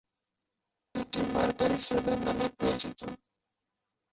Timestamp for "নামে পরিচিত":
2.25-2.99